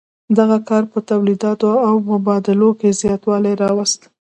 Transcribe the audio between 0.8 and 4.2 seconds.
په تولیداتو او مبادلو کې زیاتوالی راوست.